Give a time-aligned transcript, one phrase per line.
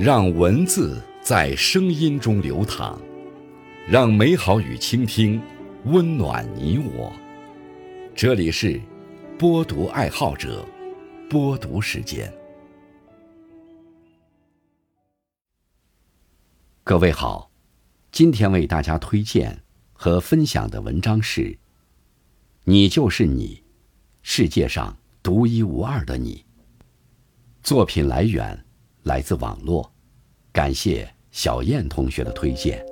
[0.00, 2.98] 让文字在声音中流淌，
[3.86, 5.38] 让美好与倾听
[5.84, 7.12] 温暖你我。
[8.14, 8.80] 这里是
[9.38, 10.66] 播读爱好者
[11.28, 12.32] 播读时间。
[16.82, 17.50] 各位好，
[18.10, 19.62] 今天为大家推荐
[19.92, 21.42] 和分享的文章是
[22.64, 23.62] 《你就是你，
[24.22, 26.36] 世界上独一无二的你》。
[27.62, 28.64] 作品来源
[29.02, 29.90] 来自网络，
[30.52, 32.84] 感谢小燕同学的推荐。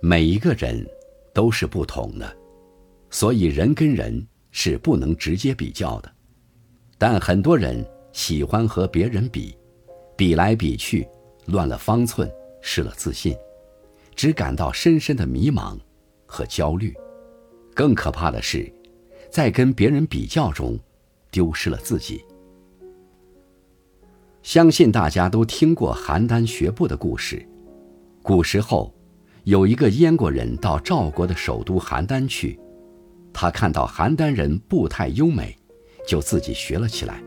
[0.00, 0.86] 每一个人
[1.32, 2.36] 都是不同的，
[3.10, 6.12] 所以人跟人是不能直接比较的。
[6.98, 9.56] 但很多人喜欢和别人比，
[10.16, 11.08] 比来比去，
[11.46, 12.30] 乱了方寸。
[12.68, 13.32] 失了自信，
[14.16, 15.78] 只感到深深的迷茫
[16.26, 16.92] 和焦虑。
[17.74, 18.72] 更可怕的是，
[19.30, 20.78] 在跟别人比较中，
[21.30, 22.24] 丢失了自己。
[24.42, 27.46] 相信大家都听过邯郸学步的故事。
[28.22, 28.94] 古时候，
[29.44, 32.58] 有一个燕国人到赵国的首都邯郸去，
[33.32, 35.54] 他看到邯郸人步态优美，
[36.08, 37.22] 就自己学了起来。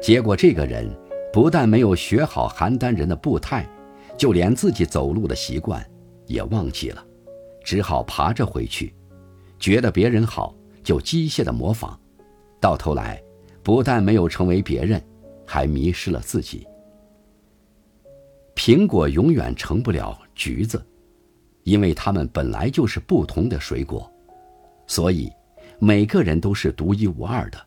[0.00, 0.88] 结果，这个人
[1.32, 3.68] 不但没有学好邯郸人的步态，
[4.16, 5.84] 就连自己走路的习惯
[6.26, 7.04] 也忘记了，
[7.64, 8.94] 只好爬着回去，
[9.58, 11.98] 觉得别人好就机械的模仿，
[12.60, 13.22] 到头来
[13.62, 15.02] 不但没有成为别人，
[15.46, 16.66] 还迷失了自己。
[18.54, 20.84] 苹果永远成不了橘子，
[21.64, 24.10] 因为它们本来就是不同的水果，
[24.86, 25.30] 所以
[25.78, 27.58] 每个人都是独一无二的。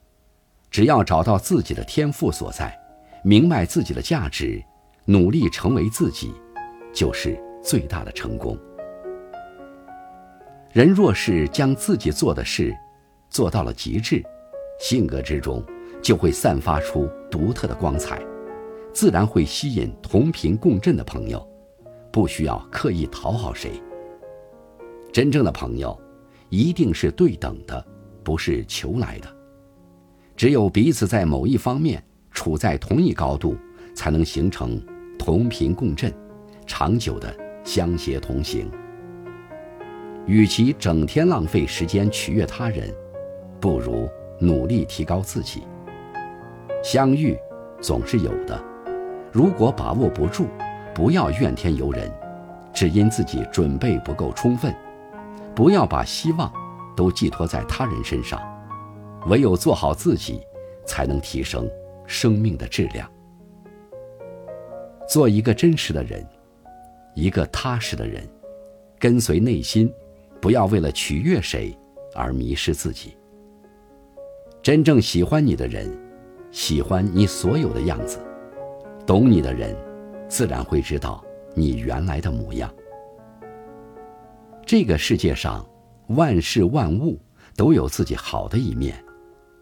[0.71, 2.77] 只要找到自己的天赋所在，
[3.23, 4.63] 明白自己的价值。
[5.05, 6.31] 努力成为自己，
[6.93, 7.35] 就是
[7.69, 8.57] 最大的成功。
[10.71, 12.75] 人若是将自己做的事
[13.29, 14.23] 做到了极致，
[14.79, 15.63] 性格之中
[16.01, 18.19] 就会散发出独特的光彩，
[18.91, 21.47] 自然会吸引同频共振的朋友，
[22.11, 23.79] 不需要刻意讨好谁。
[25.13, 25.95] 真正的朋友，
[26.49, 27.85] 一定是对等的，
[28.23, 29.27] 不是求来的。
[30.35, 33.55] 只有彼此在某一方面处在同一高度，
[33.93, 34.81] 才能形成。
[35.19, 36.11] 同频共振，
[36.65, 37.31] 长久的
[37.69, 38.67] 相携同行。
[40.25, 42.91] 与其整天浪费时间取悦他人，
[43.59, 44.09] 不如
[44.39, 45.67] 努力提高自己。
[46.83, 47.37] 相遇
[47.79, 48.59] 总是有的，
[49.31, 50.47] 如果把握不住，
[50.95, 52.11] 不要怨天尤人，
[52.73, 54.73] 只因自己准备不够充分。
[55.53, 56.51] 不要把希望
[56.97, 58.41] 都寄托在他人身上，
[59.27, 60.41] 唯有做好自己，
[60.87, 61.69] 才能提升
[62.07, 63.07] 生命的质量。
[65.07, 66.25] 做一个真实的人，
[67.15, 68.27] 一个踏实的人，
[68.99, 69.91] 跟随内心，
[70.41, 71.77] 不要为了取悦谁
[72.15, 73.15] 而迷失自己。
[74.61, 75.89] 真正喜欢你的人，
[76.51, 78.19] 喜欢你所有的样子；
[79.05, 79.75] 懂你的人，
[80.27, 81.23] 自然会知道
[81.55, 82.73] 你原来的模样。
[84.65, 85.67] 这个世界上，
[86.09, 87.19] 万事万物
[87.55, 89.03] 都有自己好的一面，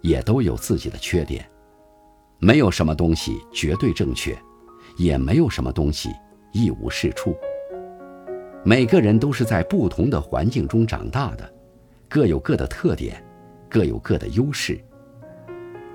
[0.02, 1.48] 也都有自己的缺点，
[2.40, 4.38] 没有什么东西绝对正确。
[4.98, 6.10] 也没有什么东西
[6.58, 7.38] 一无是处。
[8.66, 11.48] 每个人都是在不同的环境中长大的，
[12.10, 13.24] 各有各的特点，
[13.70, 14.84] 各有各的优势。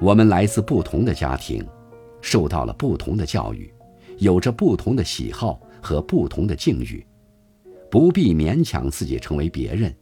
[0.00, 1.66] 我们来自不同的家庭，
[2.20, 3.74] 受到了不同的教育，
[4.18, 7.04] 有着不同的喜好和不同的境遇，
[7.90, 9.92] 不必勉强自己成为别人，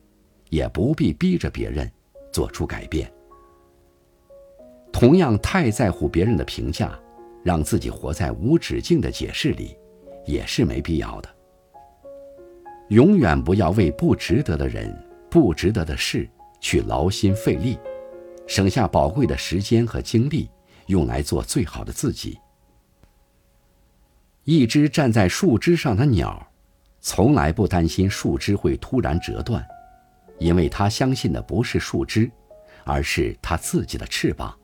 [0.50, 1.90] 也不必逼着别人
[2.30, 3.10] 做出改变。
[4.92, 6.92] 同样，太在乎别人的评价。
[7.42, 9.74] 让自己活在无止境的解释里，
[10.30, 11.28] 也是没必要的。
[12.88, 14.96] 永远不要为不值得的人、
[15.30, 16.28] 不值得的事
[16.60, 17.78] 去劳心费力，
[18.46, 20.48] 省下宝贵的时间和精力，
[20.86, 22.38] 用来做最好的自己。
[24.44, 26.44] 一只站在树枝上的鸟，
[27.00, 29.64] 从来不担心树枝会突然折断，
[30.38, 32.28] 因为它相信的不是树枝，
[32.84, 34.56] 而是它自己的翅膀。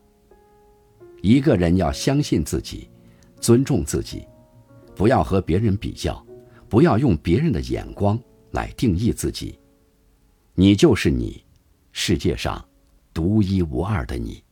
[1.22, 2.90] 一个人要相信自己，
[3.40, 4.26] 尊重自己，
[4.96, 6.24] 不要和别人比较，
[6.68, 8.18] 不要用别人的眼光
[8.52, 9.58] 来定义自己。
[10.54, 11.44] 你就是你，
[11.92, 12.66] 世界上
[13.12, 14.42] 独一无二的你。